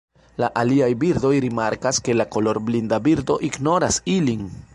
[0.43, 4.47] La aliaj birdoj rimarkas ke la kolorblinda birdo ignoras ilin.